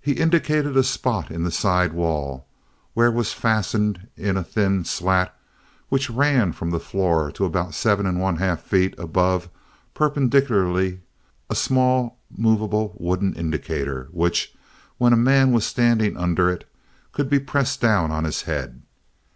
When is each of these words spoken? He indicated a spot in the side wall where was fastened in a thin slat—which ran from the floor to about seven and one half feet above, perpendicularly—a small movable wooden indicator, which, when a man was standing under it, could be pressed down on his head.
He 0.00 0.14
indicated 0.14 0.76
a 0.76 0.82
spot 0.82 1.30
in 1.30 1.44
the 1.44 1.50
side 1.52 1.92
wall 1.92 2.44
where 2.94 3.08
was 3.12 3.32
fastened 3.32 4.08
in 4.16 4.36
a 4.36 4.42
thin 4.42 4.84
slat—which 4.84 6.10
ran 6.10 6.50
from 6.50 6.72
the 6.72 6.80
floor 6.80 7.30
to 7.30 7.44
about 7.44 7.72
seven 7.72 8.04
and 8.04 8.20
one 8.20 8.34
half 8.38 8.62
feet 8.62 8.96
above, 8.98 9.48
perpendicularly—a 9.94 11.54
small 11.54 12.18
movable 12.36 12.96
wooden 12.98 13.32
indicator, 13.34 14.08
which, 14.10 14.52
when 14.98 15.12
a 15.12 15.16
man 15.16 15.52
was 15.52 15.64
standing 15.64 16.16
under 16.16 16.50
it, 16.50 16.68
could 17.12 17.30
be 17.30 17.38
pressed 17.38 17.80
down 17.80 18.10
on 18.10 18.24
his 18.24 18.42
head. 18.50 18.82